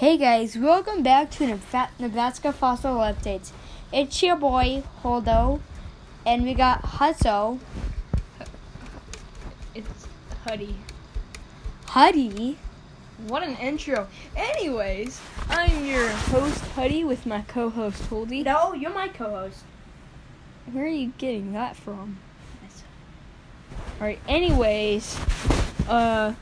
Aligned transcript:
Hey 0.00 0.16
guys, 0.16 0.56
welcome 0.56 1.02
back 1.02 1.30
to 1.32 1.46
Nebraska 1.98 2.54
Fossil 2.54 2.94
Updates. 2.94 3.50
It's 3.92 4.22
your 4.22 4.34
boy 4.34 4.82
Holdo, 5.02 5.60
and 6.24 6.42
we 6.42 6.54
got 6.54 6.80
Hutso, 6.82 7.58
It's 9.74 10.06
Huddy. 10.46 10.76
Huddy. 11.84 12.56
What 13.28 13.42
an 13.42 13.56
intro. 13.56 14.06
Anyways, 14.34 15.20
I'm 15.50 15.84
your 15.84 16.08
host 16.08 16.64
Huddy 16.68 17.04
with 17.04 17.26
my 17.26 17.42
co-host 17.42 18.02
Holdy. 18.06 18.42
No, 18.42 18.72
you're 18.72 18.94
my 18.94 19.08
co-host. 19.08 19.64
Where 20.72 20.86
are 20.86 20.88
you 20.88 21.12
getting 21.18 21.52
that 21.52 21.76
from? 21.76 22.20
All 24.00 24.06
right. 24.06 24.18
Anyways, 24.26 25.20
uh, 25.90 26.32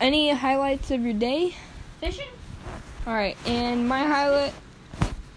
any 0.00 0.30
highlights 0.30 0.90
of 0.90 1.02
your 1.02 1.12
day? 1.12 1.54
Fishing? 2.00 2.28
All 3.06 3.14
right, 3.14 3.36
and 3.46 3.88
my 3.88 4.00
highlight. 4.04 4.52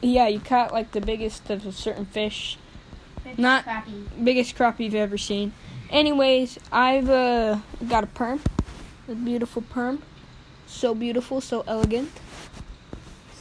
Yeah, 0.01 0.27
you 0.27 0.39
caught 0.39 0.71
like 0.73 0.91
the 0.91 1.01
biggest 1.01 1.49
of 1.49 1.65
a 1.67 1.71
certain 1.71 2.05
fish, 2.05 2.57
Not- 3.37 3.63
crappy. 3.63 4.05
biggest 4.23 4.55
crappie 4.55 4.85
you've 4.85 4.95
ever 4.95 5.17
seen. 5.17 5.53
Anyways, 5.91 6.57
I've 6.71 7.09
uh, 7.09 7.59
got 7.87 8.03
a 8.03 8.07
perm, 8.07 8.41
a 9.07 9.13
beautiful 9.13 9.61
perm, 9.61 10.01
so 10.65 10.95
beautiful, 10.95 11.41
so 11.41 11.63
elegant. 11.67 12.09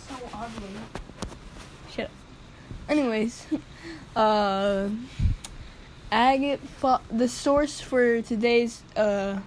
So 0.08 0.14
ugly. 0.34 0.68
Shut 1.90 2.04
up. 2.06 2.10
Anyways, 2.88 3.46
uh, 4.16 4.88
agate. 6.12 6.60
Fo- 6.78 7.00
the 7.10 7.28
source 7.28 7.80
for 7.80 8.20
today's 8.20 8.82
uh 8.94 9.40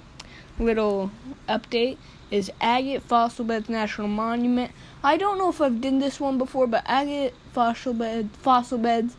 little 0.59 1.11
update 1.49 1.97
is 2.31 2.49
Agate 2.61 3.03
Fossil 3.03 3.45
Beds 3.45 3.69
National 3.69 4.07
Monument. 4.07 4.71
I 5.03 5.17
don't 5.17 5.37
know 5.37 5.49
if 5.49 5.59
I've 5.59 5.81
done 5.81 5.99
this 5.99 6.19
one 6.19 6.37
before, 6.37 6.65
but 6.65 6.83
Agate 6.87 7.33
Fossil 7.51 7.93
Bed 7.93 8.29
Fossil 8.41 8.77
Beds 8.77 9.15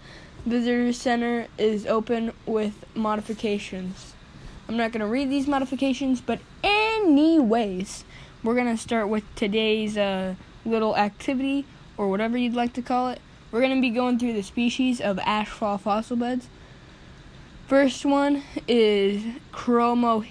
Visitor 0.46 0.92
Center 0.92 1.46
is 1.58 1.86
open 1.86 2.32
with 2.46 2.84
modifications. 2.96 4.14
I'm 4.66 4.76
not 4.76 4.90
gonna 4.92 5.06
read 5.06 5.30
these 5.30 5.46
modifications, 5.46 6.20
but 6.22 6.40
anyways, 6.64 8.04
we're 8.42 8.56
gonna 8.56 8.78
start 8.78 9.08
with 9.08 9.22
today's 9.36 9.98
uh, 9.98 10.34
little 10.64 10.96
activity 10.96 11.66
or 11.98 12.08
whatever 12.08 12.38
you'd 12.38 12.54
like 12.54 12.72
to 12.72 12.82
call 12.82 13.10
it. 13.10 13.20
We're 13.50 13.60
gonna 13.60 13.80
be 13.80 13.90
going 13.90 14.18
through 14.18 14.32
the 14.32 14.42
species 14.42 15.00
of 15.00 15.18
ashfall 15.18 15.78
fossil 15.78 16.16
beds. 16.16 16.48
First 17.68 18.06
one 18.06 18.42
is 18.66 19.22
Chromohiptor. 19.52 20.26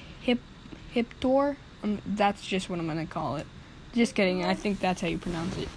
Um, 1.83 1.99
that's 2.05 2.45
just 2.45 2.69
what 2.69 2.79
I'm 2.79 2.87
gonna 2.87 3.05
call 3.05 3.37
it. 3.37 3.47
Just 3.93 4.15
kidding. 4.15 4.43
I 4.43 4.53
think 4.53 4.79
that's 4.79 5.01
how 5.01 5.07
you 5.07 5.17
pronounce 5.17 5.57
it. 5.57 5.67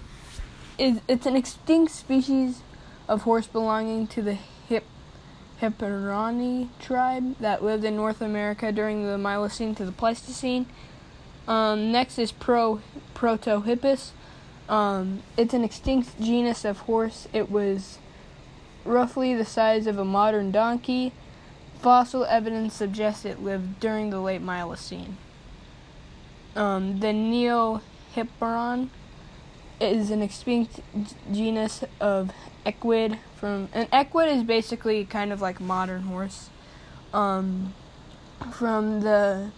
It's, 0.77 1.01
it's 1.07 1.25
an 1.25 1.35
extinct 1.35 1.91
species 1.91 2.61
of 3.07 3.23
horse 3.23 3.47
belonging 3.47 4.07
to 4.07 4.21
the 4.21 4.33
Hip 4.33 4.85
Hipperoni 5.61 6.69
tribe 6.79 7.37
that 7.39 7.63
lived 7.63 7.83
in 7.83 7.95
North 7.95 8.21
America 8.21 8.71
during 8.71 9.05
the 9.05 9.17
Miocene 9.17 9.75
to 9.75 9.85
the 9.85 9.91
Pleistocene. 9.91 10.65
Um, 11.47 11.91
next 11.91 12.17
is 12.17 12.31
Pro 12.31 12.81
Protohippus. 13.13 14.11
Um, 14.67 15.23
it's 15.37 15.53
an 15.53 15.63
extinct 15.63 16.19
genus 16.19 16.65
of 16.65 16.79
horse. 16.79 17.27
It 17.31 17.51
was 17.51 17.99
roughly 18.83 19.33
the 19.35 19.45
size 19.45 19.87
of 19.87 19.97
a 19.97 20.05
modern 20.05 20.51
donkey. 20.51 21.13
Fossil 21.79 22.25
evidence 22.25 22.73
suggests 22.73 23.25
it 23.25 23.43
lived 23.43 23.79
during 23.79 24.09
the 24.09 24.19
late 24.19 24.41
Miocene. 24.41 25.17
Um, 26.55 26.99
the 26.99 27.07
Neohipparion 27.07 28.89
is 29.79 30.09
an 30.09 30.21
extinct 30.21 30.79
genus 31.31 31.83
of 31.99 32.31
equid 32.65 33.19
from 33.35 33.69
an 33.73 33.87
equid 33.91 34.29
is 34.29 34.43
basically 34.43 35.05
kind 35.05 35.31
of 35.31 35.41
like 35.41 35.59
modern 35.59 36.03
horse. 36.03 36.49
Um, 37.13 37.73
from 38.51 39.01
the 39.01 39.51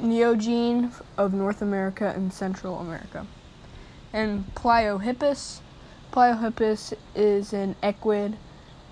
Neogene 0.00 0.92
of 1.16 1.32
North 1.32 1.62
America 1.62 2.12
and 2.14 2.32
Central 2.32 2.78
America. 2.80 3.26
And 4.12 4.52
Pliohippus. 4.54 5.60
Pliohippus 6.12 6.92
is 7.14 7.52
an 7.52 7.76
equid 7.82 8.36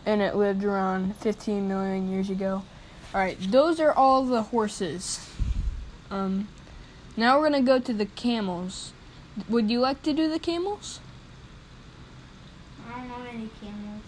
and 0.06 0.22
it 0.22 0.34
lived 0.34 0.64
around 0.64 1.16
15 1.16 1.69
million 1.69 2.10
years 2.10 2.30
ago. 2.30 2.62
Alright, 3.12 3.50
those 3.50 3.80
are 3.80 3.92
all 3.92 4.24
the 4.24 4.44
horses. 4.44 5.28
Um, 6.10 6.48
now 7.20 7.38
we're 7.38 7.50
going 7.50 7.64
to 7.64 7.66
go 7.66 7.78
to 7.78 7.92
the 7.92 8.06
camels. 8.06 8.92
Would 9.48 9.70
you 9.70 9.78
like 9.78 10.03
to 10.03 10.12
do 10.12 10.28
the 10.28 10.38
camels? 10.38 11.00
I 12.88 12.98
don't 12.98 13.08
know 13.08 13.25
any 13.31 13.50
camels. 13.60 14.03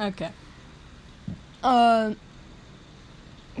Okay. 0.00 0.30
Uh, 1.62 2.14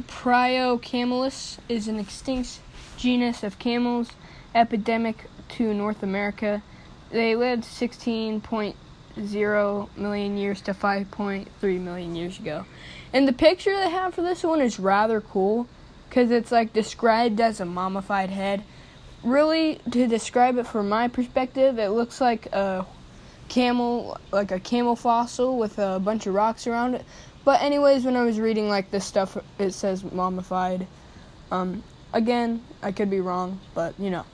Priocamelus 0.00 1.58
is 1.68 1.86
an 1.88 1.98
extinct 1.98 2.60
genus 2.96 3.42
of 3.42 3.58
camels, 3.58 4.12
epidemic 4.54 5.26
to 5.50 5.74
North 5.74 6.02
America. 6.02 6.62
They 7.10 7.36
lived 7.36 7.64
16.0 7.64 9.96
million 9.96 10.38
years 10.38 10.60
to 10.62 10.72
5.3 10.72 11.80
million 11.80 12.16
years 12.16 12.38
ago. 12.38 12.64
And 13.12 13.28
the 13.28 13.32
picture 13.32 13.76
they 13.76 13.90
have 13.90 14.14
for 14.14 14.22
this 14.22 14.42
one 14.42 14.62
is 14.62 14.80
rather 14.80 15.20
cool 15.20 15.68
because 16.08 16.30
it's 16.30 16.50
like 16.50 16.72
described 16.72 17.40
as 17.40 17.60
a 17.60 17.64
mummified 17.64 18.30
head. 18.30 18.64
Really, 19.22 19.80
to 19.90 20.06
describe 20.06 20.58
it 20.58 20.66
from 20.66 20.88
my 20.88 21.08
perspective, 21.08 21.78
it 21.78 21.88
looks 21.88 22.20
like 22.20 22.46
a 22.46 22.86
camel, 23.48 24.16
like 24.32 24.50
a 24.50 24.60
camel 24.60 24.96
fossil 24.96 25.58
with 25.58 25.78
a 25.78 25.98
bunch 25.98 26.26
of 26.26 26.34
rocks 26.34 26.66
around 26.66 26.94
it. 26.94 27.04
But 27.44 27.62
anyways, 27.62 28.04
when 28.04 28.16
I 28.16 28.24
was 28.24 28.38
reading 28.38 28.68
like 28.68 28.90
this 28.90 29.04
stuff, 29.04 29.36
it 29.58 29.72
says 29.72 30.04
mummified. 30.04 30.86
Um, 31.50 31.82
again, 32.12 32.62
I 32.82 32.92
could 32.92 33.10
be 33.10 33.20
wrong, 33.20 33.60
but 33.74 33.94
you 33.98 34.10
know. 34.10 34.24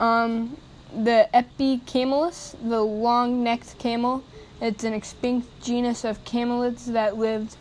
Um, 0.00 0.56
the 0.92 1.28
Aepycamelus, 1.34 2.56
the 2.68 2.80
long-necked 2.80 3.78
camel, 3.78 4.24
it's 4.60 4.84
an 4.84 4.92
extinct 4.92 5.48
genus 5.62 6.04
of 6.04 6.24
camelids 6.24 6.86
that 6.86 7.16
lived 7.16 7.56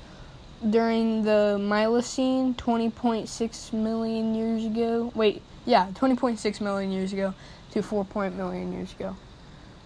during 0.70 1.24
the 1.24 1.58
Miocene, 1.60 2.54
20.6 2.56 3.74
million 3.74 4.36
years 4.36 4.66
ago. 4.66 5.12
Wait, 5.16 5.42
yeah, 5.66 5.90
20.6 5.94 6.62
million 6.62 6.92
years 6.92 7.14
ago 7.14 7.34
to 7.72 7.82
4. 7.82 8.06
point 8.06 8.36
million 8.36 8.72
years 8.74 8.94
ago. 8.94 9.16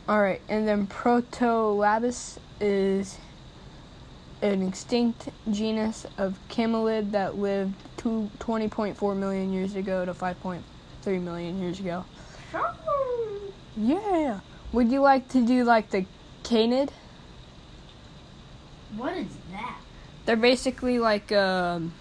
All 0.08 0.22
right, 0.22 0.42
and 0.48 0.68
then 0.68 0.88
Protolabis 0.88 2.38
is 2.62 3.18
an 4.42 4.68
extinct 4.68 5.30
genus 5.52 6.06
of 6.18 6.40
camelid 6.48 7.12
that 7.12 7.38
lived 7.38 7.76
to 7.98 8.30
20.4 8.40 9.18
million 9.18 9.52
years 9.52 9.76
ago 9.76 10.06
to 10.06 10.14
5.3 10.14 11.22
million 11.22 11.62
years 11.62 11.80
ago. 11.80 12.06
Yeah. 13.76 14.40
Would 14.74 14.92
you 14.92 15.02
like 15.02 15.30
to 15.30 15.46
do 15.46 15.64
like 15.64 15.90
the 15.90 16.06
canid? 16.44 16.92
What 18.96 19.16
is 19.18 19.28
that? 19.52 19.80
They're 20.28 20.36
basically 20.36 21.00
like 21.00 21.32
um 21.32 21.94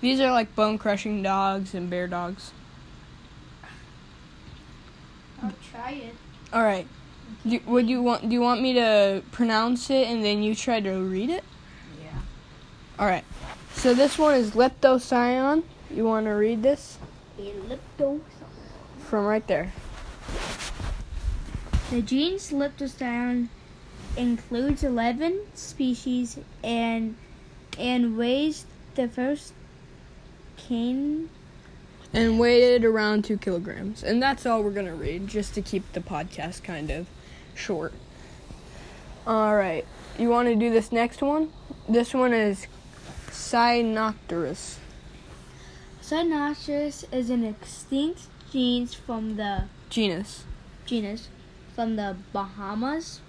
these 0.00 0.20
are 0.20 0.30
like 0.30 0.54
bone 0.54 0.78
crushing 0.78 1.24
dogs 1.24 1.74
and 1.74 1.90
bear 1.90 2.06
dogs. 2.06 2.52
I'll 5.42 5.52
try 5.72 5.90
it. 5.90 6.14
All 6.52 6.62
right. 6.62 6.86
Do, 7.44 7.58
would 7.66 7.88
you 7.90 8.00
want 8.00 8.28
do 8.28 8.32
you 8.32 8.40
want 8.40 8.62
me 8.62 8.74
to 8.74 9.24
pronounce 9.32 9.90
it 9.90 10.06
and 10.06 10.24
then 10.24 10.40
you 10.40 10.54
try 10.54 10.78
to 10.78 11.02
read 11.02 11.30
it? 11.30 11.42
Yeah. 12.00 12.20
All 12.96 13.06
right. 13.06 13.24
So 13.74 13.92
this 13.92 14.16
one 14.16 14.36
is 14.36 14.52
Leptocyon. 14.52 15.64
You 15.90 16.04
want 16.04 16.26
to 16.26 16.38
read 16.38 16.62
this 16.62 16.98
Ellipto. 17.40 18.20
from 19.00 19.26
right 19.26 19.46
there. 19.48 19.72
The 21.90 22.02
genus 22.02 22.52
Leptocyon 22.52 23.48
includes 24.16 24.84
11 24.84 25.40
species 25.54 26.38
and 26.62 27.16
and 27.78 28.16
weighs 28.18 28.66
the 28.94 29.08
first 29.08 29.52
cane. 30.56 31.30
and 32.12 32.38
weighed 32.38 32.84
around 32.84 33.24
two 33.24 33.36
kilograms. 33.36 34.02
And 34.02 34.22
that's 34.22 34.46
all 34.46 34.62
we're 34.62 34.70
gonna 34.70 34.94
read, 34.94 35.28
just 35.28 35.54
to 35.54 35.62
keep 35.62 35.92
the 35.92 36.00
podcast 36.00 36.62
kind 36.64 36.90
of 36.90 37.06
short. 37.54 37.92
All 39.26 39.54
right, 39.54 39.86
you 40.18 40.30
want 40.30 40.48
to 40.48 40.54
do 40.56 40.70
this 40.70 40.90
next 40.90 41.20
one? 41.20 41.52
This 41.88 42.14
one 42.14 42.32
is 42.32 42.66
Cynopterus. 43.30 44.76
Cynoceros 46.02 47.04
is 47.12 47.28
an 47.28 47.44
extinct 47.44 48.22
genus 48.50 48.94
from 48.94 49.36
the 49.36 49.64
genus 49.90 50.44
genus 50.86 51.28
from 51.74 51.96
the 51.96 52.16
Bahamas. 52.32 53.20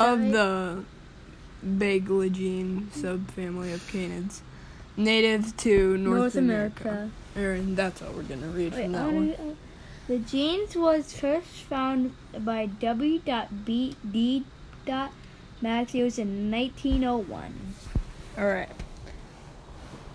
of 0.00 0.20
the 0.32 0.84
Baglegene 1.64 2.86
subfamily 2.88 3.72
of 3.74 3.80
canids, 3.90 4.40
native 4.96 5.56
to 5.58 5.96
North, 5.98 6.18
North 6.18 6.36
America. 6.36 7.10
Aaron, 7.36 7.74
that's 7.74 8.02
all 8.02 8.12
we're 8.12 8.22
gonna 8.22 8.48
read 8.48 8.72
Wait, 8.72 8.82
from 8.84 8.92
that 8.92 9.04
one. 9.06 9.28
read- 9.28 9.38
uh, 9.40 9.54
The 10.08 10.18
genes 10.18 10.74
was 10.76 11.12
first 11.12 11.46
found 11.70 12.14
by 12.40 12.66
W. 12.66 13.20
B. 13.64 13.96
D. 14.10 14.44
Matthews 15.60 16.18
in 16.18 16.50
1901. 16.50 17.54
All 18.36 18.46
right. 18.46 18.68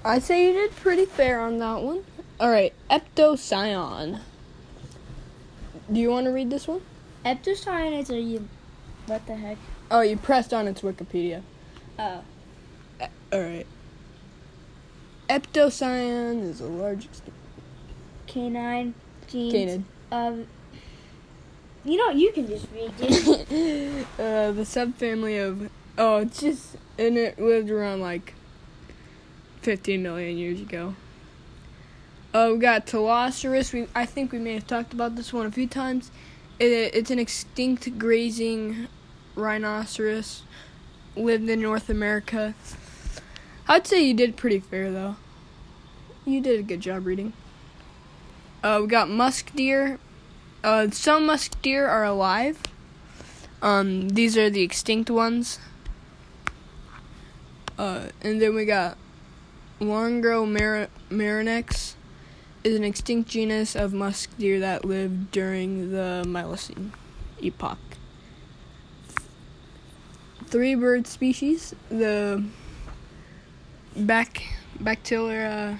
I 0.04 0.20
say 0.20 0.46
you 0.46 0.54
did 0.54 0.76
pretty 0.76 1.06
fair 1.06 1.40
on 1.40 1.58
that 1.60 1.82
one. 1.82 2.04
All 2.40 2.50
right, 2.50 2.74
eptocyon. 2.90 4.20
Do 5.92 6.00
you 6.00 6.10
want 6.10 6.26
to 6.26 6.32
read 6.32 6.50
this 6.50 6.68
one? 6.68 6.82
Eptocyon 7.26 8.00
is 8.00 8.10
a 8.10 8.42
what 9.08 9.26
the 9.26 9.36
heck? 9.36 9.58
Oh, 9.90 10.02
you 10.02 10.18
pressed 10.18 10.54
on 10.54 10.68
its 10.68 10.82
Wikipedia. 10.82 11.42
Oh. 11.98 12.22
Uh, 13.02 13.08
all 13.32 13.42
right. 13.42 13.66
Eptocyon 15.30 16.44
is 16.44 16.62
a 16.62 16.68
large. 16.68 17.08
Canine 18.28 18.94
genes 19.28 19.54
Canid. 19.54 19.84
of. 20.12 20.48
You 21.84 21.98
know, 21.98 22.10
you 22.10 22.32
can 22.34 22.48
just 22.48 22.68
read 22.74 22.92
it. 23.00 24.08
uh, 24.20 24.52
the 24.52 24.64
subfamily 24.64 25.46
of 25.46 25.70
oh, 25.98 26.18
it's 26.18 26.42
just 26.42 26.76
and 27.00 27.18
it 27.18 27.40
lived 27.40 27.70
around 27.70 28.02
like 28.02 28.34
15 29.62 30.04
million 30.04 30.38
years 30.38 30.60
ago. 30.60 30.96
Uh, 32.34 32.50
we 32.54 32.60
got 32.60 32.86
Telosaurus. 32.86 33.74
We 33.74 33.88
I 33.96 34.06
think 34.06 34.32
we 34.32 34.40
may 34.40 34.54
have 34.54 34.68
talked 34.68 34.94
about 34.94 35.16
this 35.16 35.32
one 35.32 35.46
a 35.46 35.52
few 35.52 35.68
times. 35.68 36.12
It, 36.60 36.94
it's 36.94 37.12
an 37.12 37.20
extinct 37.20 37.98
grazing 37.98 38.88
rhinoceros. 39.38 40.44
Lived 41.16 41.50
in 41.50 41.62
North 41.62 41.90
America. 41.90 42.54
I'd 43.68 43.88
say 43.88 44.04
you 44.04 44.14
did 44.14 44.38
pretty 44.38 44.60
fair 44.60 44.92
though. 44.92 45.16
You 46.26 46.42
did 46.42 46.60
a 46.60 46.64
good 46.64 46.82
job 46.82 47.06
reading. 47.06 47.34
Uh, 48.64 48.80
we 48.82 48.88
got 48.88 49.10
musk 49.10 49.54
deer. 49.56 50.00
Uh, 50.64 50.90
some 50.92 51.26
musk 51.26 51.62
deer 51.62 51.88
are 51.88 52.04
alive. 52.04 52.62
Um, 53.62 54.10
these 54.10 54.38
are 54.38 54.50
the 54.50 54.62
extinct 54.62 55.10
ones. 55.10 55.60
Uh, 57.78 58.08
and 58.22 58.42
then 58.42 58.56
we 58.56 58.66
got 58.66 58.98
Longo 59.80 60.46
mar- 60.46 60.90
marinex 61.10 61.94
is 62.64 62.76
an 62.76 62.84
extinct 62.84 63.30
genus 63.30 63.76
of 63.76 63.94
musk 63.94 64.30
deer 64.38 64.60
that 64.60 64.84
lived 64.84 65.32
during 65.32 65.92
the 65.92 66.24
Miocene 66.28 66.92
epoch. 67.42 67.78
Three 70.48 70.76
bird 70.76 71.08
species, 71.08 71.76
the 71.90 72.44
back 73.96 74.44
Bacteria 74.80 75.80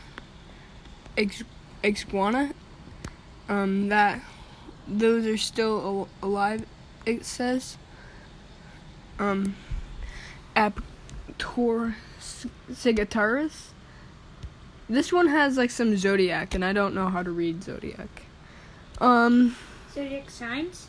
ex- 1.18 1.44
exguana, 1.84 2.54
um, 3.48 3.88
that 3.90 4.22
those 4.88 5.26
are 5.26 5.38
still 5.38 6.08
al- 6.22 6.30
alive. 6.30 6.66
It 7.06 7.26
says. 7.26 7.78
Um, 9.20 9.56
Aptor 10.56 11.96
Sigataris. 12.70 13.70
This 14.90 15.12
one 15.12 15.28
has 15.28 15.58
like 15.58 15.72
some 15.72 15.96
zodiac, 15.98 16.54
and 16.56 16.64
I 16.64 16.74
don't 16.74 16.94
know 16.94 17.08
how 17.10 17.24
to 17.24 17.32
read 17.32 17.64
zodiac. 17.64 18.24
Um, 19.00 19.56
Zodiac 19.94 20.30
signs? 20.30 20.88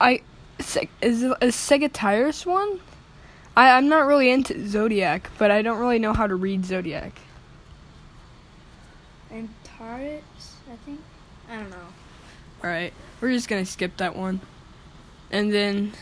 I 0.00 0.22
Se- 0.60 0.88
is 1.00 1.22
is 1.40 1.54
Sagittarius 1.54 2.44
one? 2.46 2.80
I 3.56 3.70
I'm 3.70 3.88
not 3.88 4.06
really 4.06 4.30
into 4.30 4.66
zodiac, 4.68 5.30
but 5.38 5.50
I 5.50 5.62
don't 5.62 5.78
really 5.78 5.98
know 5.98 6.12
how 6.12 6.26
to 6.26 6.34
read 6.34 6.64
zodiac. 6.64 7.18
And 9.30 9.48
Taurus, 9.64 10.56
I 10.70 10.76
think? 10.84 11.00
I 11.50 11.56
don't 11.56 11.70
know. 11.70 11.76
All 12.62 12.70
right, 12.70 12.92
we're 13.20 13.32
just 13.32 13.48
gonna 13.48 13.64
skip 13.64 13.96
that 13.98 14.16
one, 14.16 14.40
and 15.30 15.52
then 15.52 15.92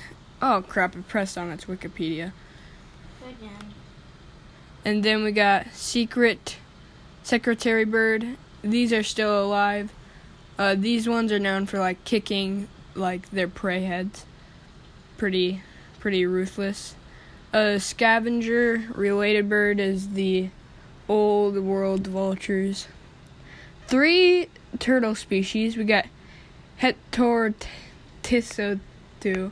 oh 0.43 0.65
crap, 0.67 0.97
it 0.97 1.09
pressed 1.09 1.39
on 1.39 1.51
its 1.51 1.67
Wikipedia. 1.67 2.33
Again. 3.23 3.75
And 4.85 5.03
then 5.03 5.23
we 5.23 5.33
got 5.33 5.67
Secret 5.73 6.57
Secretary 7.23 7.85
Bird. 7.85 8.37
These 8.63 8.93
are 8.93 9.03
still 9.03 9.45
alive. 9.45 9.93
Uh, 10.59 10.75
these 10.75 11.09
ones 11.09 11.31
are 11.31 11.39
known 11.39 11.67
for 11.67 11.79
like 11.79 12.03
kicking 12.05 12.69
like 12.95 13.31
their 13.31 13.49
prey 13.49 13.83
heads. 13.83 14.25
Pretty, 15.19 15.61
pretty 16.01 16.25
ruthless. 16.25 16.95
A 17.53 17.79
scavenger 17.79 18.85
related 18.95 19.49
bird 19.49 19.81
is 19.81 20.11
the 20.11 20.51
old 21.09 21.59
world 21.59 22.07
vultures. 22.07 22.87
Three 23.87 24.49
turtle 24.79 25.15
species. 25.15 25.77
We 25.77 25.85
got 25.85 26.07
Hetortisotu. 26.81 29.51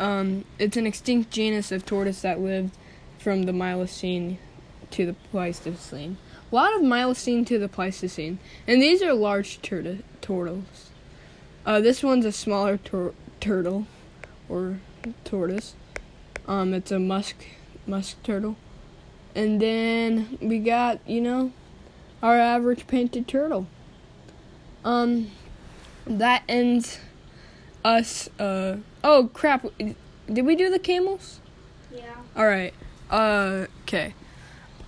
Um, 0.00 0.44
it's 0.58 0.76
an 0.76 0.86
extinct 0.86 1.30
genus 1.30 1.70
of 1.72 1.86
tortoise 1.86 2.22
that 2.22 2.40
lived 2.40 2.76
from 3.18 3.44
the 3.44 3.52
Miocene 3.52 4.38
to 4.92 5.04
the 5.04 5.14
Pleistocene. 5.30 6.16
A 6.50 6.54
lot 6.54 6.74
of 6.76 6.82
Miocene 6.82 7.44
to 7.46 7.58
the 7.58 7.68
Pleistocene, 7.68 8.38
and 8.66 8.80
these 8.80 9.02
are 9.02 9.12
large 9.12 9.60
turtle 9.62 9.98
turtles. 10.20 10.90
Uh, 11.66 11.80
this 11.80 12.02
one's 12.02 12.24
a 12.24 12.32
smaller 12.32 12.78
tur- 12.78 13.14
turtle, 13.40 13.86
or 14.48 14.78
tortoise. 15.24 15.74
Um, 16.46 16.74
it's 16.74 16.90
a 16.90 16.98
musk 16.98 17.36
musk 17.86 18.22
turtle, 18.22 18.56
and 19.34 19.60
then 19.60 20.38
we 20.40 20.58
got 20.58 21.00
you 21.08 21.20
know 21.20 21.52
our 22.22 22.38
average 22.38 22.86
painted 22.86 23.26
turtle. 23.28 23.66
Um, 24.84 25.30
that 26.06 26.42
ends 26.48 27.00
us. 27.84 28.28
Uh, 28.38 28.78
oh 29.02 29.30
crap! 29.32 29.66
Did 29.78 30.46
we 30.46 30.56
do 30.56 30.70
the 30.70 30.78
camels? 30.78 31.40
Yeah. 31.92 32.14
All 32.36 32.46
right. 32.46 32.74
Uh, 33.10 33.66
okay. 33.82 34.14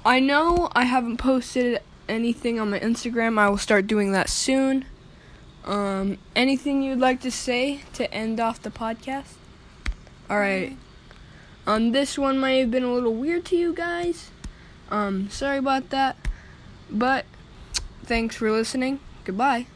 I 0.05 0.21
know 0.21 0.69
I 0.73 0.85
haven't 0.85 1.19
posted 1.19 1.81
anything 2.09 2.59
on 2.59 2.71
my 2.71 2.81
Instagram. 2.81 3.39
I 3.39 3.49
will 3.49 3.59
start 3.59 3.87
doing 3.87 4.13
that 4.13 4.29
soon. 4.29 4.85
Um, 5.65 6.19
anything 6.35 6.83
you'd 6.83 6.99
like 6.99 7.21
to 7.21 7.31
say 7.31 7.83
to 7.95 8.13
end 8.13 8.41
off 8.41 8.63
the 8.63 8.71
podcast? 8.71 9.35
All 10.31 10.39
right. 10.39 10.77
Um, 11.67 11.93
this 11.93 12.19
one 12.19 12.41
may 12.41 12.61
have 12.61 12.71
been 12.71 12.85
a 12.85 12.93
little 12.93 13.15
weird 13.15 13.45
to 13.47 13.57
you 13.57 13.73
guys. 13.75 14.31
Um, 14.91 15.29
sorry 15.31 15.59
about 15.59 15.91
that. 15.91 16.17
But 16.91 17.25
thanks 18.05 18.37
for 18.37 18.51
listening. 18.51 19.01
Goodbye. 19.25 19.67